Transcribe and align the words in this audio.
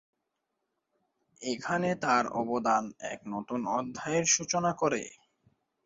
এখানে 1.41 1.89
তার 2.03 2.23
অবদান 2.41 2.83
এক 3.11 3.19
নূতন 3.25 3.61
অধ্যায়ের 3.77 4.25
সূচনা 4.27 4.71
করে। 4.73 5.01